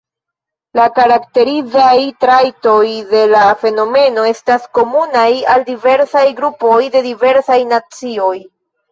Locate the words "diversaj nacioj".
7.09-8.33